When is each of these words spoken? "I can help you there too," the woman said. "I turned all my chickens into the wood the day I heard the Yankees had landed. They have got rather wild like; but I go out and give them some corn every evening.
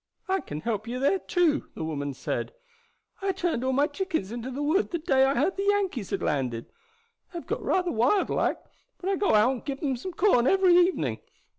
"I 0.27 0.39
can 0.39 0.61
help 0.61 0.87
you 0.87 0.97
there 0.97 1.19
too," 1.19 1.69
the 1.75 1.83
woman 1.83 2.15
said. 2.15 2.53
"I 3.21 3.31
turned 3.33 3.63
all 3.63 3.71
my 3.71 3.85
chickens 3.85 4.31
into 4.31 4.49
the 4.49 4.63
wood 4.63 4.89
the 4.89 4.97
day 4.97 5.25
I 5.25 5.35
heard 5.35 5.57
the 5.57 5.67
Yankees 5.69 6.09
had 6.09 6.23
landed. 6.23 6.65
They 7.31 7.37
have 7.37 7.45
got 7.45 7.61
rather 7.61 7.91
wild 7.91 8.31
like; 8.31 8.57
but 8.99 9.11
I 9.11 9.15
go 9.15 9.35
out 9.35 9.51
and 9.51 9.63
give 9.63 9.79
them 9.79 9.95
some 9.95 10.13
corn 10.13 10.47
every 10.47 10.75
evening. 10.75 11.19